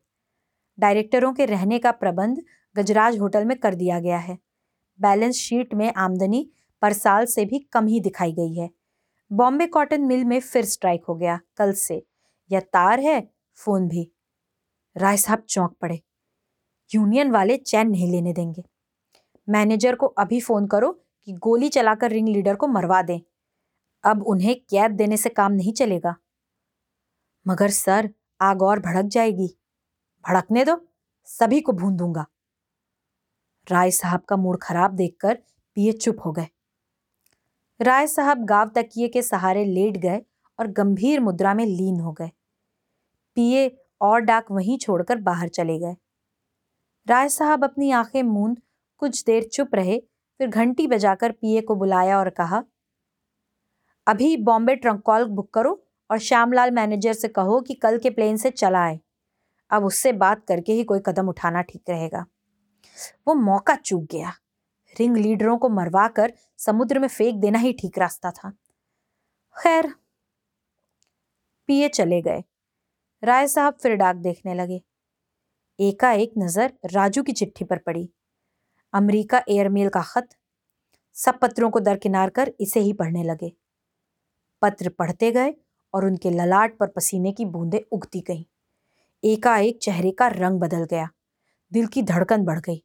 डायरेक्टरों 0.79 1.33
के 1.33 1.45
रहने 1.45 1.79
का 1.79 1.91
प्रबंध 1.91 2.43
गजराज 2.77 3.19
होटल 3.19 3.45
में 3.45 3.59
कर 3.59 3.75
दिया 3.75 4.01
गया 4.01 4.19
है। 4.19 4.39
बैलेंस 5.01 5.35
शीट 5.35 5.75
में 5.75 5.93
आमदनी 5.95 6.51
पर 6.83 6.93
साल 6.93 7.27
से 7.27 7.45
भी 7.45 7.59
कम 7.59 7.87
ही 7.87 8.01
दिखाई 8.01 8.33
गई 8.33 8.55
है। 8.55 8.71
बॉम्बे 9.33 9.67
कॉटन 9.67 10.01
मिल 10.01 10.25
में 10.25 10.41
फिर 10.41 10.65
स्ट्राइक 10.65 11.05
हो 11.05 11.15
गया, 11.15 11.41
कल 11.57 11.73
से। 11.73 12.07
यह 12.51 12.61
तार 12.61 13.01
है, 13.01 13.29
फ़ोन 13.55 13.89
भी। 13.89 14.13
राय 14.97 15.17
साहब 15.17 15.39
चौंक 15.39 15.77
पड़े। 15.81 16.01
यूनियन 16.95 17.31
वाले 17.31 17.57
चैन 17.57 17.89
नहीं 17.89 18.13
लेने 18.13 18.33
देंगे। 18.33 18.65
मैनेजर 19.49 19.95
को 19.95 20.07
अभी 20.07 20.41
फ़ोन 20.41 20.67
करो 20.67 20.93
कि 21.25 21.33
गोली 21.33 21.69
चलाकर 21.69 22.11
रिंग 22.11 22.29
लीडर 22.29 22.55
को 22.55 22.67
मरवा 22.67 23.03
दें। 23.03 23.21
अब 24.05 24.23
उन्हें 24.23 24.61
कैद 24.61 24.91
देने 24.91 25.17
से 25.17 25.29
काम 25.29 25.53
नहीं 25.53 25.73
चलेगा। 25.73 26.15
मगर 27.49 27.71
सर, 27.71 28.11
आग 28.41 28.63
और 28.63 28.81
भड़क 28.81 29.05
जाएगी। 29.05 29.57
भड़कने 30.29 30.65
दो, 30.65 30.89
सभी 31.25 31.61
को 31.61 31.73
भून 31.73 31.97
दूँगा। 31.97 32.27
राय 33.71 33.91
साहब 33.91 34.21
का 34.21 34.37
मूड 34.37 34.59
खराब 34.63 34.91
देखकर 34.91 35.39
पिए 35.75 35.93
चुप 35.93 36.17
हो 36.25 36.33
गए। 36.33 36.47
राय 37.81 38.07
साहब 38.07 38.45
गाँव 38.45 38.69
तकिए 38.69 39.09
के 39.09 39.23
सहारे 39.23 39.65
लेट 39.65 39.97
गए 39.97 40.23
और 40.61 40.67
गंभीर 40.67 41.21
मुद्रा 41.21 41.55
में 41.55 41.67
लीन 41.67 42.01
हो 42.01 42.13
गए। 42.13 42.31
पिए 43.35 43.79
और 44.01 44.21
डाक 44.21 44.51
वहीं 44.51 44.79
छोड़कर 44.79 45.17
बाहर 45.17 45.49
चले 45.49 45.79
गए। 45.79 45.97
राय 47.07 47.29
साहब 47.29 47.65
अपनी 47.65 47.91
आँखें 47.91 48.23
मूंद, 48.23 48.61
कुछ 48.99 49.25
देर 49.25 49.45
चुप 49.45 49.75
रहे, 49.75 49.99
फिर 50.41 50.49
घंटी 50.49 50.87
बजाकर 50.87 51.33
पीए 51.33 51.61
को 51.61 51.75
बुलाया 51.75 52.19
और 52.19 52.31
कहा, 52.31 52.63
अभी 54.07 54.37
बॉम्बे 54.37 54.75
ट्रंक 54.77 55.03
कॉल 55.03 55.25
बुक 55.25 55.53
करो 55.55 55.83
और 56.11 56.19
श्यामलाल 56.19 56.71
मैनेजर 56.71 57.13
से 57.13 57.29
कहो 57.29 57.61
कि 57.61 57.75
कल 57.75 57.99
के 57.99 58.11
प्लेन 58.11 58.37
से 58.37 58.51
चला 58.51 58.83
आए। 58.85 58.99
अब 59.71 59.85
उससे 59.85 60.13
बात 60.13 60.45
करके 60.49 60.73
ही 60.73 60.85
कोई 60.85 61.01
कदम 61.07 61.29
उठाना 61.29 61.63
ठीक 61.63 61.91
रहेगा। 61.91 62.25
वो 63.29 63.35
मौका 63.35 63.75
चूक 63.75 64.03
गया। 64.03 64.33
रिंग 64.97 65.17
लीडरों 65.17 65.57
को 65.59 65.69
मरवा 65.69 66.09
कर 66.09 66.33
समुद्र 66.59 66.99
में 66.99 67.09
फेंक 67.09 67.41
देना 67.41 67.59
ही 67.59 67.73
ठीक 67.73 67.99
रास्ता 67.99 68.31
था। 68.31 68.51
खैर, 69.57 69.93
पिए 71.69 71.89
चले 71.89 72.21
गए। 72.23 72.43
राय 73.23 73.49
साहब 73.49 73.75
फिर 73.75 73.95
डाक 73.95 74.17
देखने 74.17 74.55
लगे। 74.55 74.81
एकाएक 75.79 76.33
नज़र 76.39 76.73
राजू 76.93 77.23
की 77.23 77.33
चिट्ठी 77.33 77.65
पर 77.65 77.79
पड़ी। 77.79 78.09
अमेरिका 78.93 79.43
एयरमेल 79.49 79.89
का 79.89 80.03
खत। 80.03 80.29
सब 81.17 81.39
पत्रों 81.39 81.71
को 81.71 81.81
दरकिनार 81.81 82.31
कर 82.31 82.53
इसे 82.61 82.81
ही 82.81 82.93
पढ़ने 82.93 83.23
लगे। 83.23 83.53
पत्र 84.63 84.89
पढ़ते 84.89 85.31
गए 85.33 85.55
और 85.95 86.05
उनके 86.07 86.31
ललाट 86.31 86.77
पर 86.79 86.87
पसीने 86.87 87.33
की 87.33 87.45
बूंदें 87.47 87.79
उगती 87.93 88.21
गईं। 88.21 88.45
एकाएक 89.23 89.79
चेहरे 89.83 90.11
का 90.11 90.27
रंग 90.29 90.61
बदल 90.61 90.85
गया। 90.85 91.09
दिल 91.73 91.87
की 91.87 92.03
धड़कन 92.03 92.45
बढ़ 92.45 92.61
गई। 92.61 92.83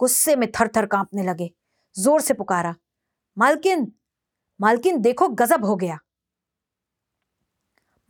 गुस्से 0.00 0.36
में 0.36 0.50
थर 0.50 0.68
थर 0.76 0.86
कांपने 0.86 1.22
लगे। 1.22 1.50
ज़ोर 1.96 2.20
से 2.20 2.34
पुकारा, 2.34 2.74
मालकिन 3.36 3.92
मालकिन 4.60 5.00
देखो 5.00 5.28
गजब 5.30 5.64
हो 5.64 5.76
गया। 5.76 5.98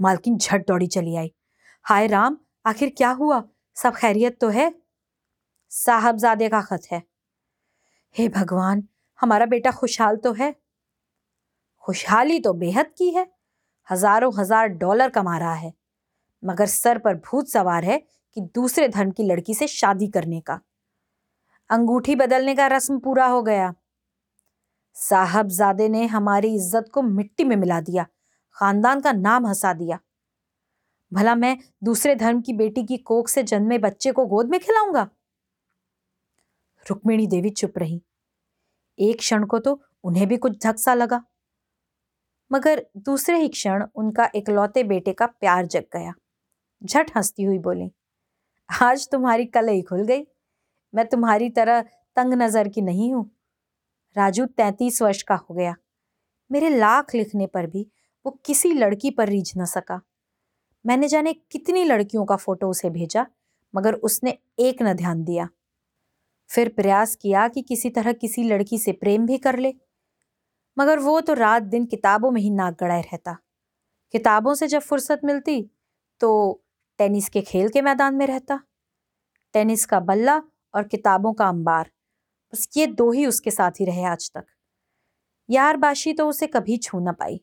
मालकिन 0.01 0.37
झट 0.39 0.67
दौड़ी 0.69 0.87
चली 0.87 1.17
आई। 1.17 1.33
हाय 1.85 2.07
राम, 2.07 2.37
आखिर 2.67 2.93
क्या 2.97 3.11
हुआ? 3.11 3.43
सब 3.77 3.95
खैरियत 3.95 4.39
तो 4.41 4.49
है। 4.49 4.73
साहबजादे 5.73 6.49
का 6.49 6.61
खत 6.61 6.83
है। 6.93 7.03
हे 8.15 8.29
भगवान, 8.29 8.83
हमारा 9.19 9.47
बेटा 9.47 9.71
खुशहाल 9.71 10.17
तो 10.17 10.33
है। 10.33 10.55
खुशहाली 11.85 12.39
तो 12.41 12.53
बेहद 12.55 12.93
की 12.99 13.11
है। 13.11 13.27
हज़ारों 13.89 14.33
हज़ार 14.39 14.69
डॉलर 14.69 15.11
कमा 15.11 15.39
रहा 15.39 15.55
है। 15.55 15.73
मगर 16.43 16.67
सर 16.67 16.99
पर 16.99 17.15
भूत 17.17 17.49
सवार 17.49 17.85
है 17.85 17.99
कि 18.37 18.41
दूसरे 18.55 18.89
धर्म 18.89 19.11
की 19.11 19.23
लड़की 19.23 19.55
से 19.55 19.67
शादी 19.69 20.09
करने 20.09 20.41
का। 20.41 20.61
अंगूठी 21.71 22.15
बदलने 22.17 22.55
का 22.55 22.67
रस्म 22.67 22.99
पूरा 22.99 23.27
हो 23.27 23.43
गया। 23.43 23.73
साहबजादे 24.97 25.89
ने 25.89 26.07
हमारी 26.07 26.55
इज़्ज़त 26.55 26.89
को 26.95 27.03
मिट्टी 27.03 27.45
में 27.45 27.57
मिला 27.57 27.81
दिया। 27.81 28.07
खानदान 28.57 29.01
का 29.01 29.13
नाम 29.13 29.47
हंसा 29.47 29.73
दिया। 29.73 29.99
भला 31.13 31.35
मैं 31.35 31.57
दूसरे 31.85 32.15
धर्म 32.15 32.41
की 32.41 32.53
बेटी 32.53 32.85
की 32.87 32.97
कोख 32.99 33.29
से 33.29 33.43
जन्मे 33.43 33.79
बच्चे 33.79 34.13
को 34.13 34.25
गोद 34.27 34.51
में 34.51 34.59
खिलाऊँगा? 34.61 35.09
रुक्मिणी 36.87 37.27
देवी 37.27 37.51
चुप 37.51 37.79
रही। 37.79 38.01
एक 38.99 39.19
क्षण 39.19 39.45
को 39.45 39.59
तो 39.59 39.81
उन्हें 40.05 40.27
भी 40.29 40.37
कुछ 40.37 40.57
धक्सा 40.65 40.95
लगा। 40.95 41.23
मगर 42.51 42.85
दूसरे 42.99 43.39
ही 43.39 43.49
क्षण 43.49 43.85
उनका 43.95 44.29
इकलौते 44.35 44.83
बेटे 44.85 45.13
का 45.13 45.27
प्यार 45.27 45.67
जग 45.67 45.85
गया। 45.93 46.13
झट 46.83 47.11
हंसती 47.17 47.43
हुई 47.43 47.59
बोली, 47.59 47.91
आज 48.69 49.09
तुम्हारी 49.11 49.45
कलई 49.47 49.83
खुल 49.83 50.03
गई। 50.05 50.23
मैं 50.95 51.07
तुम्हारी 51.07 51.49
तरह 51.51 51.81
तंग 52.17 52.35
नज़र 52.35 52.69
की 52.69 52.81
नहीं 52.81 53.13
हूँ। 53.15 53.25
राजू 54.17 54.47
तैतीस 54.47 55.01
वर्ष 55.03 55.23
का 55.23 55.35
हो 55.35 55.55
गया। 55.55 55.75
मेरे 56.51 56.69
लाख 56.71 57.15
लिखने 57.15 57.47
पर 57.47 57.67
भी 57.67 57.87
वो 58.27 58.31
किसी 58.45 58.73
लड़की 58.73 59.11
पर 59.11 59.29
रीझ 59.29 59.53
न 59.59 59.65
सका। 59.67 60.01
मैंने 60.85 61.09
जाने 61.09 61.33
कितनी 61.33 61.85
लड़कियों 61.85 62.25
का 62.25 62.37
फ़ोटो 62.37 62.69
उसे 62.71 62.91
भेजा, 62.91 63.27
मगर 63.75 63.95
उसने 63.95 64.37
एक 64.61 64.83
न 64.83 64.93
ध्यान 64.95 65.23
दिया। 65.25 65.49
फिर 66.51 66.69
प्रयास 66.69 67.15
किया 67.17 67.47
कि 67.49 67.63
किसी 67.63 67.91
तरह 67.91 68.13
किसी 68.15 68.43
लड़की 68.45 68.79
से 68.79 68.93
प्रेम 68.93 69.27
भी 69.27 69.39
कर 69.39 69.59
ले, 69.59 69.73
मगर 70.77 70.99
वो 70.99 71.21
तो 71.21 71.35
रात 71.35 71.63
दिन 71.65 71.87
किताबों 71.87 72.31
में 72.31 72.41
ही 72.43 72.51
नाक 72.51 72.77
गड़ाए 72.81 73.01
रहता। 73.03 73.37
किताबों 74.15 74.55
से 74.55 74.67
जब 74.69 74.81
फुर्सत 74.81 75.21
मिलती 75.25 75.63
तो 76.21 76.63
टेनिस 76.99 77.29
के 77.29 77.41
खेल 77.43 77.69
के 77.69 77.83
मैदान 77.83 78.15
में 78.15 78.27
रहता। 78.27 78.61
टेनिस 79.55 79.85
का 79.87 80.01
बल्ला 80.01 80.37
और 80.75 80.83
किताबों 80.85 81.33
का 81.33 81.49
अंबार, 81.49 81.91
बस 82.53 82.69
ये 82.77 82.87
दो 82.89 83.11
ही 83.13 83.27
उसके 83.27 83.51
साथ 83.51 83.81
ही 83.81 83.85
रहे 83.85 84.05
आज 84.05 84.31
तक। 84.35 84.45
यार 85.49 85.77
बाशी 85.77 86.13
तो 86.13 86.29
उसे 86.29 86.47
कभी 86.47 86.77
छू 86.79 87.01
ना 87.01 87.13
पाई। 87.13 87.41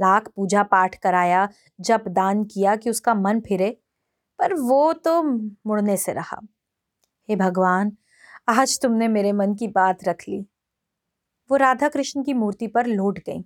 लाख 0.00 0.28
पूजा 0.36 0.62
पाठ 0.62 0.96
कराया, 0.96 1.48
जप 1.80 2.04
दान 2.08 2.44
किया 2.44 2.76
कि 2.76 2.90
उसका 2.90 3.14
मन 3.14 3.40
फिरे, 3.40 3.80
पर 4.38 4.54
वो 4.54 4.92
तो 4.92 5.22
मुड़ने 5.66 5.96
से 5.96 6.12
रहा। 6.12 6.40
हे 7.28 7.36
भगवान, 7.36 7.96
आज 8.48 8.80
तुमने 8.80 9.08
मेरे 9.08 9.32
मन 9.32 9.54
की 9.54 9.68
बात 9.68 10.04
रख 10.04 10.22
ली। 10.28 10.46
वो 11.50 11.56
राधा 11.56 11.88
कृष्ण 11.88 12.22
की 12.22 12.34
मूर्ति 12.34 12.66
पर 12.66 12.86
लौट 12.86 13.18
गई। 13.18 13.44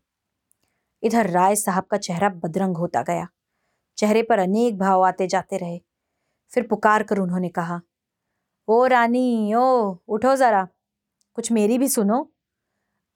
इधर 1.02 1.30
राय 1.30 1.56
साहब 1.56 1.84
का 1.84 1.96
चेहरा 1.96 2.28
बदरंग 2.28 2.76
होता 2.76 3.02
गया। 3.02 3.28
चेहरे 3.96 4.22
पर 4.22 4.38
अनेक 4.38 4.78
भाव 4.78 5.06
आते 5.06 5.26
जाते 5.26 5.56
रहे। 5.56 5.80
फिर 6.50 6.66
पुकार 6.66 7.02
कर 7.02 7.18
उन्होंने 7.18 7.48
कहा, 7.48 7.80
ओ 8.68 8.86
रानी, 8.86 9.54
ओ, 9.54 9.96
उठो 10.08 10.36
जरा। 10.36 10.68
कुछ 11.34 11.52
मेरी 11.52 11.78
भी 11.78 11.88
सुनो। 11.88 12.31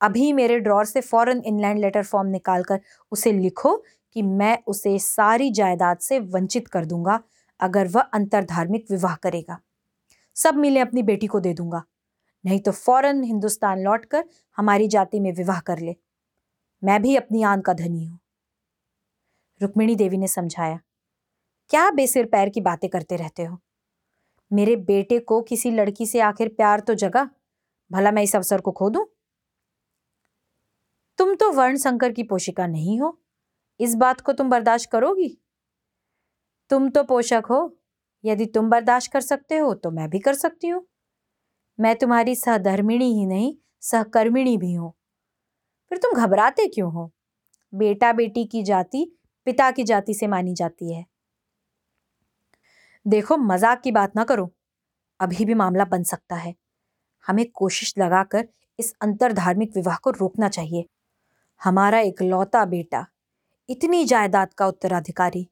अभी 0.01 0.33
मेरे 0.33 0.59
ड्रॉर 0.61 0.85
से 0.85 1.01
फॉरन 1.01 1.43
इनलैंड 1.47 1.79
लेटर 1.79 2.03
फॉर्म 2.03 2.29
निकालकर 2.29 2.81
उसे 3.13 3.33
लिखो 3.33 3.77
कि 4.17 4.23
मैं 4.23 4.59
उसे 4.67 4.99
सारी 4.99 5.51
जायदाद 5.51 5.99
से 5.99 6.19
वंचित 6.19 6.69
कर 6.69 6.85
दूँगा, 6.85 7.21
अगर 7.61 7.89
वह 7.89 8.01
अंतरधार्मिक 8.01 8.87
विवाह 8.91 9.15
करेगा। 9.17 9.59
सब 10.37 10.57
मिले 10.57 10.81
अपनी 10.81 11.03
बेटी 11.03 11.27
को 11.27 11.41
दे 11.41 11.53
दूँगा। 11.55 11.83
नहीं 12.45 12.61
तो 12.61 12.73
फ़ौरन 12.73 13.23
हिंदुस्तान 13.25 13.83
लौटकर 13.83 14.25
हमारी 14.59 14.89
जाति 14.89 15.21
में 15.21 15.33
विवाह 15.33 15.61
कर 15.61 15.79
ले। 15.79 15.95
मैं 16.83 17.01
भी 17.03 17.17
अपनी 17.17 17.43
आन 17.43 17.61
का 17.61 17.73
धनी 17.73 18.05
हूँ। 18.05 18.19
रुक्मिणी 19.61 19.95
देवी 19.97 20.17
ने 20.17 20.29
समझाया, 20.29 20.79
क्या 21.71 21.91
बेसिर 21.91 22.27
पैर 22.27 22.49
की 22.49 22.61
बातें 22.61 22.89
करते 22.91 23.17
रहते 23.17 23.45
हो? 23.45 23.59
मेरे 24.51 24.77
बेटे 24.77 25.19
को 25.21 25.41
किसी 25.43 25.71
लड़की 25.71 26.07
से 26.07 26.21
आखिर 26.21 26.49
प्यार 26.49 26.81
तो 26.81 26.95
जगा? 26.95 27.29
भला 27.91 28.11
मैं 28.11 28.23
इस 28.23 28.37
अवसर 28.37 28.61
को 28.61 28.73
खो 28.73 28.91
दूँ? 28.91 29.07
तुम 31.19 31.35
तो 31.35 31.51
वर्ण 31.53 31.77
संकर 31.77 32.13
की 32.13 32.23
पोशिका 32.23 32.67
नहीं 32.67 33.01
हो। 33.01 33.19
इस 33.81 33.95
बात 33.95 34.21
को 34.21 34.33
तुम 34.33 34.51
बर्दाश्त 34.51 34.91
करोगी? 34.91 35.29
तुम 36.71 36.89
तो 36.89 37.03
पोषक 37.03 37.47
हो। 37.51 37.79
यदि 38.25 38.47
तुम 38.47 38.71
बर्दाश्त 38.71 39.13
कर 39.13 39.21
सकते 39.21 39.57
हो 39.57 39.73
तो 39.75 39.91
मैं 39.91 40.09
भी 40.11 40.19
कर 40.19 40.35
सकती 40.35 40.69
हूँ। 40.69 40.87
मैं 41.79 41.95
तुम्हारी 41.97 42.35
सहधर्मिणी 42.35 43.13
ही 43.15 43.27
नहीं, 43.27 43.55
सहकर्मिणी 43.81 44.57
भी 44.57 44.73
हूँ। 44.73 44.93
फिर 45.91 45.99
तुम 45.99 46.13
घबराते 46.15 46.67
क्यों 46.67 46.93
हो? 46.93 47.11
बेटा 47.73 48.13
बेटी 48.13 48.45
की 48.45 48.63
जाति 48.63 49.05
पिता 49.47 49.71
की 49.71 49.85
जाति 49.85 50.15
से 50.15 50.27
मानी 50.27 50.55
जाती 50.55 50.93
है। 50.95 51.05
देखो, 53.07 53.37
मज़ाक 53.37 53.81
की 53.81 53.91
बात 53.93 54.17
ना 54.17 54.25
करो। 54.25 54.51
अभी 55.21 55.45
भी 55.45 55.55
मामला 55.55 55.85
बन 55.85 56.03
सकता 56.03 56.37
है। 56.37 56.55
हमें 57.27 57.45
कोशिश 57.51 57.95
लगाकर 57.99 58.49
इस 58.79 58.93
अंतर 59.03 59.33
धार्मिक 59.33 59.77
विवाह 59.77 59.97
को 59.97 60.11
रोकना 60.11 60.49
चाहिए। 60.49 60.85
हमारा 61.65 62.01
इकलौता 62.01 62.65
बेटा, 62.65 63.07
इतनी 63.69 64.05
जायदाद 64.05 64.55
का 64.55 64.67
उत्तराधिकारी। 64.67 65.51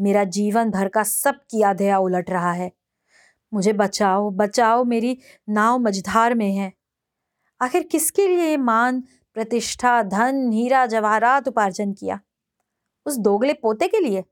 मेरा 0.00 0.24
जीवन 0.24 0.70
भर 0.70 0.88
का 0.88 1.02
सब 1.02 1.34
किया 1.50 1.72
धया 1.72 1.98
उलट 1.98 2.30
रहा 2.30 2.52
है। 2.52 2.72
मुझे 3.54 3.72
बचाओ 3.72 4.30
बचाओ, 4.30 4.84
मेरी 4.84 5.18
नाव 5.48 5.78
मझधार 5.78 6.34
में 6.34 6.52
है। 6.52 6.72
आखिर 7.62 7.82
किसके 7.82 8.28
लिए 8.28 8.56
मान, 8.56 9.00
प्रतिष्ठा, 9.34 10.02
धन, 10.02 10.52
हीरा, 10.52 10.86
जवाहरात 10.86 11.48
उपार्जन 11.48 11.92
किया? 11.92 12.20
उस 13.06 13.16
दोगले 13.16 13.52
पोते 13.52 13.88
के 13.88 14.00
लिए? 14.00 14.24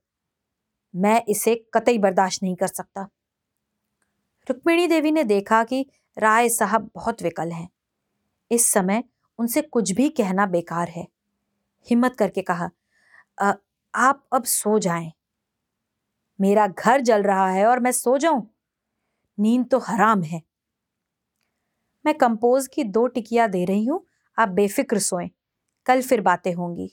मैं 0.96 1.22
इसे 1.28 1.68
कतई 1.74 1.98
बर्दाश्त 1.98 2.42
नहीं 2.42 2.56
कर 2.56 2.66
सकता। 2.66 3.08
रुक्मिणी 4.50 4.86
देवी 4.86 5.10
ने 5.10 5.24
देखा 5.24 5.64
कि 5.64 5.86
राय 6.18 6.48
साहब 6.48 6.90
बहुत 6.94 7.22
विकल 7.22 7.50
हैं। 7.50 7.68
इस 8.50 8.66
समय 8.66 9.04
उनसे 9.38 9.62
कुछ 9.62 9.92
भी 9.92 10.08
कहना 10.10 10.46
बेकार 10.48 10.88
है। 10.88 11.06
हिम्मत 11.86 12.16
करके 12.16 12.42
कहा 12.42 12.70
आप 13.94 14.22
अब 14.32 14.44
सो 14.44 14.78
जाएँ। 14.78 15.12
मेरा 16.38 16.66
घर 16.68 17.00
जल 17.02 17.22
रहा 17.22 17.48
है 17.48 17.66
और 17.66 17.80
मैं 17.80 17.92
सो 17.92 18.16
जाऊँ। 18.18 18.46
नींद 19.38 19.66
तो 19.70 19.78
हराम 19.80 20.22
है। 20.22 20.42
मैं 22.04 22.14
कंपोज 22.14 22.66
की 22.68 22.84
दो 22.86 23.06
टिकिया 23.06 23.46
दे 23.46 23.64
रही 23.64 23.84
हूँ, 23.84 24.04
आप 24.38 24.48
बेफिक्र 24.50 24.98
सोएँ। 25.00 25.28
कल 25.86 26.02
फिर 26.02 26.20
बातें 26.20 26.52
होंगी। 26.54 26.90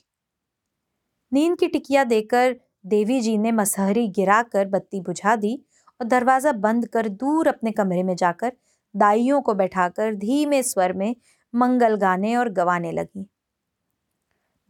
नींद 1.32 1.58
की 1.58 1.66
टिकिया 1.68 2.04
देकर 2.04 2.56
देवी 2.86 3.20
जी 3.20 3.36
ने 3.38 3.52
मसहरी 3.52 4.06
गिराकर 4.10 4.68
बत्ती 4.68 5.00
बुझा 5.00 5.36
दी 5.36 5.54
और 6.00 6.06
दरवाज़ा 6.06 6.52
बंद 6.52 6.86
कर 6.88 7.08
दूर 7.10 7.48
अपने 7.48 7.70
कमरे 7.72 8.02
में 8.02 8.14
जाकर 8.16 8.52
दाइयों 8.94 9.40
को 9.42 9.54
बैठाकर 9.54 10.14
धीमे 10.14 10.62
स्वर 10.62 10.92
में 10.92 11.14
मंगल 11.54 11.96
गाने 11.96 12.36
और 12.36 12.48
गवाने 12.48 12.92
लगी। 12.92 13.30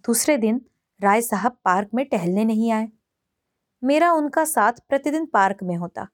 दूसरे 0.07 0.37
दिन 0.37 0.67
राय 1.03 1.23
साहब 1.23 1.59
पार्क 1.65 1.89
में 1.95 2.07
टहलने 2.07 2.45
नहीं 2.45 2.73
आए। 2.73 2.89
मेरा 3.85 4.13
उनका 4.13 4.45
साथ 4.45 4.73
प्रतिदिन 4.89 5.27
पार्क 5.27 5.57
में 5.63 5.77
होता। 5.77 6.09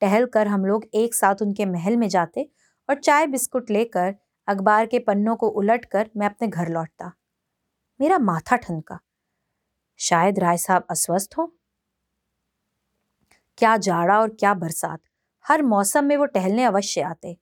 टहल 0.00 0.26
कर 0.26 0.48
हम 0.48 0.64
लोग 0.64 0.84
एक 0.94 1.14
साथ 1.14 1.34
उनके 1.42 1.64
महल 1.64 1.96
में 1.96 2.08
जाते 2.08 2.50
और 2.90 2.98
चाय 2.98 3.26
बिस्कुट 3.26 3.70
लेकर 3.70 4.14
अखबार 4.48 4.86
के 4.86 4.98
पन्नों 4.98 5.36
को 5.36 5.48
उलट 5.48 5.84
कर 5.84 6.10
मैं 6.16 6.26
अपने 6.26 6.48
घर 6.48 6.68
लौटता। 6.68 7.12
मेरा 8.00 8.18
माथा 8.18 8.56
ठनका। 8.56 8.98
शायद 9.96 10.38
राय 10.38 10.56
साहब 10.56 10.86
अस्वस्थ 10.90 11.34
हो? 11.38 11.56
क्या 13.58 13.76
जाड़ा 13.76 14.20
और 14.20 14.28
क्या 14.28 14.54
बरसात। 14.54 15.00
हर 15.48 15.62
मौसम 15.62 16.04
में 16.04 16.16
वो 16.16 16.24
टहलने 16.24 16.64
अवश्य 16.64 17.00
आते। 17.00 17.36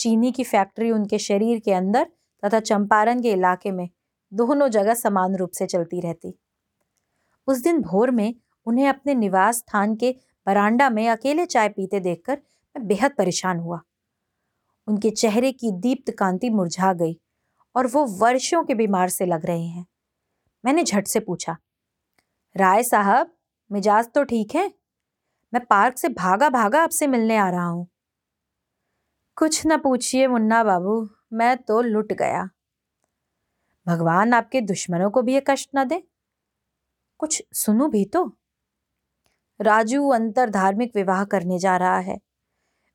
चीनी 0.00 0.32
की 0.32 0.44
फैक्ट्री 0.44 0.90
उनके 0.90 1.18
शरीर 1.18 1.58
के 1.58 1.72
अंदर 1.72 2.06
तथा 2.42 2.60
चंपारण 2.60 3.20
के 3.22 3.32
इलाके 3.32 3.70
में 3.70 3.88
दोनों 4.32 4.68
जगह 4.68 4.94
समान 4.94 5.36
रूप 5.36 5.50
से 5.50 5.66
चलती 5.66 6.00
रहती। 6.00 6.34
उस 7.48 7.62
दिन 7.62 7.80
भोर 7.82 8.10
में 8.10 8.34
उन्हें 8.66 8.88
अपने 8.88 9.14
निवास 9.14 9.58
स्थान 9.58 9.94
के 9.96 10.14
बरांडा 10.46 10.88
में 10.90 11.08
अकेले 11.08 11.46
चाय 11.46 11.68
पीते 11.68 12.00
देखकर 12.00 12.38
मैं 12.74 12.86
बेहद 12.86 13.14
परेशान 13.18 13.58
हुआ। 13.58 13.80
उनके 14.88 15.10
चेहरे 15.12 15.52
की 15.52 15.70
दीप्त 15.80 16.10
कांति 16.10 16.50
मुरझा 16.50 16.92
गई 16.94 17.16
और 17.74 17.86
वो 17.86 18.04
वर्षों 18.20 18.62
के 18.64 18.74
बीमार 18.74 19.08
से 19.08 19.26
लग 19.26 19.46
रहे 19.46 19.66
हैं। 19.66 19.86
मैंने 20.64 20.84
झट 20.84 21.06
से 21.06 21.20
पूछा, 21.20 21.56
राय 22.56 22.82
साहब, 22.82 23.32
मिजाज 23.70 24.08
तो 24.14 24.24
ठीक 24.24 24.54
है? 24.54 24.70
मैं 25.52 25.64
पार्क 25.64 25.98
से 25.98 26.08
भागा 26.08 26.48
भागा 26.50 26.82
आपसे 26.82 27.06
मिलने 27.06 27.36
आ 27.36 27.48
रहा 27.50 27.66
हूँ। 27.66 27.86
कुछ 29.40 29.66
न 29.66 29.76
पूछिए 29.76 30.26
मुन्ना 30.26 30.64
बाबू, 30.64 31.08
मैं 31.32 31.56
तो 31.56 31.80
लुट 31.80 32.12
गया। 32.12 32.48
भगवान 33.86 34.34
आपके 34.34 34.60
दुश्मनों 34.60 35.10
को 35.10 35.22
भी 35.22 35.34
ये 35.34 35.42
कष्ट 35.46 35.70
न 35.76 35.84
दे। 35.84 36.02
कुछ 37.18 37.42
सुनो 37.52 37.88
भी 37.88 38.04
तो। 38.04 38.36
राजू 39.60 40.08
अंतर 40.08 40.50
धार्मिक 40.50 40.92
विवाह 40.96 41.24
करने 41.24 41.58
जा 41.58 41.76
रहा 41.76 41.98
है। 41.98 42.20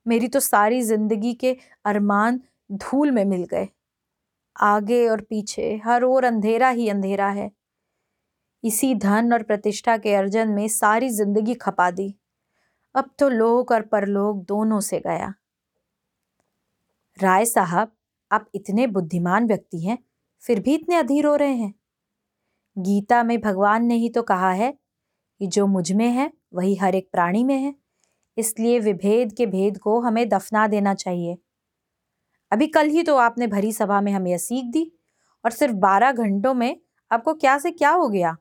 मेरी 0.08 0.28
तो 0.28 0.40
सारी 0.40 0.82
ज़िंदगी 0.82 1.34
के 1.34 1.58
अरमान 1.86 2.42
धूल 2.72 3.12
में 3.12 3.26
मिल 3.26 3.44
गए। 3.44 3.68
आगे 4.62 5.10
और 5.10 5.22
पीछे 5.22 5.82
हर 5.86 6.04
ओर 6.04 6.24
अंधेरा 6.24 6.70
ही 6.70 6.90
अंधेरा 6.90 7.30
है। 7.30 7.52
इसी 8.64 8.96
धन 8.96 9.34
और 9.34 9.44
प्रतिष्ठा 9.44 9.98
के 9.98 10.16
अर्जन 10.16 10.50
में 10.50 10.68
सारी 10.68 11.10
ज़िंदगी 11.10 11.54
खपा 11.54 11.92
दी। 11.92 12.16
अब 12.96 13.10
तो 13.20 13.30
लोक 13.30 13.72
और 13.72 13.82
परलोक 13.82 14.46
दोनों 14.46 14.80
से 14.80 15.00
गया। 15.00 15.34
राय 17.20 17.46
साहब, 17.46 17.92
आप 18.32 18.46
इतने 18.56 18.88
बुद्धिमान 18.88 19.46
व्यक्ति 19.48 19.80
हैं, 19.86 19.98
फिर 20.44 20.60
भी 20.60 20.74
इतने 20.76 20.96
अधीर 20.96 21.26
हो 21.26 21.36
रहे 21.36 21.54
हैं। 21.54 21.74
गीता 22.78 23.24
में 23.24 23.40
भगवान 23.42 23.86
ने 23.86 23.96
ही 23.96 24.10
तो 24.10 24.22
कहा 24.22 24.52
है 24.52 24.72
कि 25.42 25.48
जो 25.48 25.68
मुझमें 25.68 26.08
है, 26.08 26.32
वही 26.54 26.76
हर 26.76 26.96
एक 26.96 27.10
प्राणी 27.12 27.44
में 27.44 27.56
है। 27.56 27.76
इसलिए 28.38 28.80
विभेद 28.80 29.34
के 29.34 29.46
भेद 29.46 29.78
को 29.78 30.00
हमें 30.00 30.30
दफना 30.30 30.68
देना 30.68 30.94
चाहिए। 30.94 31.38
अभी 32.52 32.68
कल 32.68 32.88
ही 32.88 33.04
तो 33.04 33.16
आपने 33.18 33.48
भरी 33.48 33.72
सभा 33.74 34.02
में 34.02 34.12
हमें 34.12 34.38
सीख 34.38 34.66
दी, 34.66 34.92
और 35.46 35.52
सिर्फ़ 35.52 35.76
बारह 35.76 36.12
घंटों 36.12 36.54
में 36.54 36.76
आपको 37.12 37.34
क्या 37.34 37.58
से 37.58 37.72
क्या 37.72 37.92
हो 37.92 38.10
गया? 38.10 38.36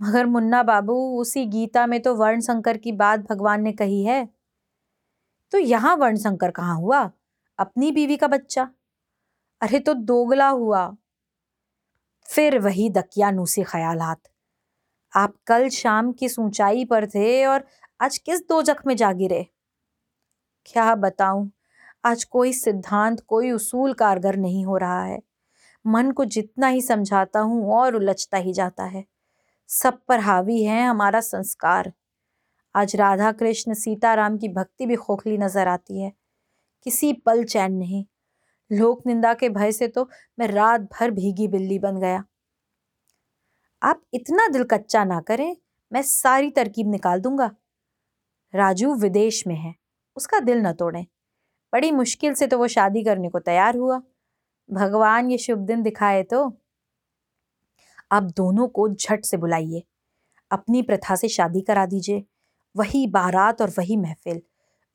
मगर 0.00 0.26
मुन्ना 0.26 0.62
बाबू, 0.62 0.94
उसी 1.20 1.44
गीता 1.46 1.86
में 1.86 2.00
तो 2.02 2.14
वर्ण 2.14 2.40
संकर 2.40 2.76
की 2.76 2.92
बात 2.92 3.20
भगवान 3.20 3.62
ने 3.62 3.72
कही 3.72 4.04
है। 4.04 4.28
तो 5.52 5.58
यहाँ 5.58 5.96
वर्ण 5.96 6.16
संकर 6.16 6.50
कहाँ 6.50 6.76
हुआ? 6.76 7.10
अपनी 7.58 7.92
बीवी 7.92 8.16
का 8.16 8.26
बच्चा? 8.26 8.68
अरे 9.62 9.78
तो 9.78 9.94
दोगला 9.94 10.48
हुआ। 10.48 10.96
फिर 12.28 12.58
वही 12.58 12.90
दकियानूसी 12.90 13.62
ख्यालात। 13.62 14.20
आप 15.16 15.34
कल 15.46 15.68
शाम 15.68 16.12
किस 16.12 16.38
ऊंचाई 16.38 16.84
पर 16.84 17.06
थे 17.06 17.44
और 17.46 17.64
आज 18.00 18.18
किस 18.18 18.40
दो 18.40 18.62
जख 18.62 18.86
में 18.86 18.96
जा 18.96 19.12
गिरे? 19.12 19.46
क्या 20.66 20.94
बताऊँ, 20.94 21.50
आज 22.04 22.24
कोई 22.24 22.52
सिद्धांत, 22.52 23.20
कोई 23.20 23.50
उसूल 23.50 23.92
कारगर 23.92 24.36
नहीं 24.36 24.64
हो 24.64 24.76
रहा 24.76 25.02
है। 25.04 25.20
मन 25.84 26.10
को 26.10 26.24
जितना 26.24 26.66
ही 26.66 26.82
समझाता 26.82 27.40
हूँ 27.40 27.72
और 27.74 27.96
उलझता 27.96 28.38
ही 28.38 28.52
जाता 28.52 28.84
है। 28.84 29.04
सब 29.68 30.00
पर 30.08 30.20
हावी 30.20 30.62
है 30.62 30.82
हमारा 30.86 31.20
संस्कार। 31.20 31.92
आज 32.76 32.96
राधा 32.96 33.30
कृष्ण 33.32 33.74
सीताराम 33.74 34.36
की 34.38 34.48
भक्ति 34.48 34.86
भी 34.86 34.96
खोखली 34.96 35.36
नज़र 35.38 35.68
आती 35.68 36.00
है। 36.00 36.12
किसी 36.86 37.12
पल 37.12 37.44
चैन 37.44 37.72
नहीं। 37.72 38.04
लोक 38.70 39.06
निंदा 39.06 39.32
के 39.34 39.48
भय 39.48 39.72
से 39.72 39.88
तो 39.88 40.08
मैं 40.38 40.46
रात 40.46 40.80
भर 40.80 41.10
भीगी 41.10 41.48
बिल्ली 41.48 41.78
बन 41.78 42.00
गया। 42.00 42.24
आप 43.82 44.02
इतना 44.14 44.48
दिल 44.48 44.64
कच्चा 44.64 45.04
ना 45.04 45.20
करें, 45.20 45.56
मैं 45.92 46.02
सारी 46.02 46.50
तरकीब 46.50 46.90
निकाल 46.90 47.20
दूँगा। 47.20 47.50
राजू 48.54 48.94
विदेश 48.94 49.46
में 49.46 49.56
है, 49.56 49.74
उसका 50.16 50.40
दिल 50.40 50.58
न 50.58 50.72
तोड़ें। 50.72 51.04
बड़ी 51.72 51.90
मुश्किल 51.90 52.34
से 52.34 52.46
तो 52.46 52.58
वो 52.58 52.68
शादी 52.68 53.04
करने 53.04 53.28
को 53.28 53.38
तैयार 53.38 53.76
हुआ। 53.76 54.00
भगवान 54.70 55.30
ये 55.30 55.38
शुभ 55.38 55.58
दिन 55.58 55.82
दिखाए 55.82 56.22
तो। 56.22 56.46
आप 58.12 58.22
दोनों 58.22 58.68
को 58.68 58.88
झट 58.88 59.24
से 59.24 59.36
बुलाइए। 59.36 59.82
अपनी 60.50 60.82
प्रथा 60.82 61.16
से 61.16 61.28
शादी 61.28 61.60
करा 61.60 61.86
दीजिए। 61.86 62.24
वही 62.76 63.06
बारात 63.06 63.62
और 63.62 63.70
वही 63.70 63.96
महफिल, 63.96 64.42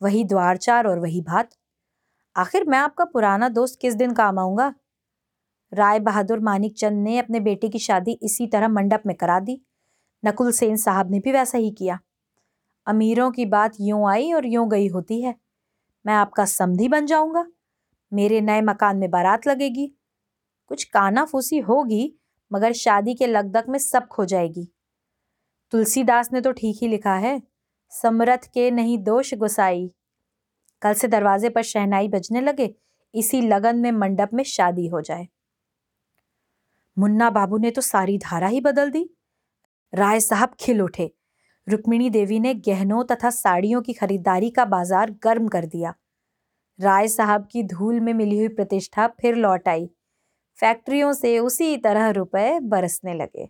वही 0.02 0.24
द्वारचार 0.24 0.88
और 0.88 1.00
वही 1.00 1.22
भात। 1.22 1.50
आखिर 2.36 2.64
मैं 2.64 2.78
आपका 2.78 3.06
पुराना 3.06 3.50
दोस्त 3.50 3.80
किस 3.82 3.94
दिन 3.94 4.14
काम 4.14 4.40
आऊँगा? 4.40 4.74
राय 5.74 6.00
बहादुर 6.00 6.40
मानिक 6.40 6.78
चंद 6.78 7.04
ने 7.04 7.18
अपने 7.18 7.40
बेटे 7.40 7.70
की 7.70 7.80
शादी 7.80 8.12
इसी 8.12 8.48
तरह 8.48 8.68
मंडप 8.68 9.04
में 9.06 9.16
करा 9.16 9.40
दी। 9.40 9.62
नकुल 10.26 10.52
सेन 10.52 10.76
साहब 10.76 11.12
ने 11.12 11.20
भी 11.20 11.32
वैसा 11.32 11.58
ही 11.58 11.72
किया। 11.72 12.00
अमीरों 12.88 13.32
की 13.32 13.46
बात 13.46 13.74
यूँ 13.82 14.10
आई 14.10 14.32
और 14.32 14.46
यूँ 14.46 14.70
गई 14.70 14.88
होती 14.88 15.22
है। 15.22 15.36
मैं 16.06 16.14
आपका 16.14 16.46
समधी 16.46 16.88
बन 16.88 17.06
जाऊँगा। 17.06 17.46
मेरे 18.14 18.42
नए 18.42 18.62
मकान 18.62 18.98
में 18.98 19.10
बारात 19.10 19.48
लगेगी। 19.48 19.92
कुछ 20.68 20.84
काना 20.84 21.26
फूसी 21.26 21.60
होगी, 21.60 22.16
मगर 22.54 22.74
शादी 22.74 23.14
के 23.14 23.28
लगदक 23.28 23.66
में 23.70 23.80
सब 23.80 24.08
खो 24.08 24.26
जाएगी। 24.26 24.72
तुलसीदास 25.72 26.34
ने 26.34 26.42
तो 26.42 26.52
ठीक 26.52 26.78
ही 26.82 26.88
लिखा 26.88 27.14
है 27.14 27.51
समरथ 27.92 28.48
के 28.54 28.70
नहीं 28.72 28.98
दोष 28.98 29.34
गुसाई। 29.34 29.90
कल 30.82 30.94
से 30.94 31.08
दरवाजे 31.08 31.50
पर 31.50 31.64
शहनाई 31.64 32.08
बजने 32.08 32.42
लगे, 32.42 32.74
इसी 33.14 33.42
लगन 33.42 33.78
में 33.78 33.92
मंडप 33.92 34.30
में 34.34 34.44
शादी 34.44 34.88
हो 34.88 35.02
जाए। 35.02 35.28
मुन्ना 36.98 37.30
बाबू 37.30 37.58
ने 37.58 37.72
तो 37.72 37.82
सारी 37.82 38.18
धारा 38.18 38.48
ही 38.48 38.62
बदल 38.62 38.92
दी। 38.92 39.10
राय 39.94 40.20
साहब 40.20 40.56
खिल 40.60 40.82
उठे। 40.82 41.12
रुक्मिणी 41.68 42.10
देवी 42.10 42.40
ने 42.40 42.54
गहनों 42.54 43.04
तथा 43.04 43.30
साड़ियों 43.30 43.82
की 43.82 43.94
खरीदारी 43.94 44.50
का 44.50 44.66
बाज़ार 44.66 45.12
गर्म 45.24 45.48
कर 45.48 45.66
दिया। 45.66 45.94
राय 46.80 47.08
साहब 47.08 47.48
की 47.52 47.64
धूल 47.64 48.00
में 48.00 48.14
मिली 48.14 48.38
हुई 48.38 48.48
प्रतिष्ठा 48.48 49.08
फिर 49.22 49.36
लौट 49.36 49.68
आई। 49.68 49.90
फैक्ट्रियों 50.60 51.14
से 51.14 51.38
उसी 51.40 51.76
तरह 51.78 52.10
रुपए 52.10 52.60
बरसने 52.60 53.14
लगे। 53.14 53.50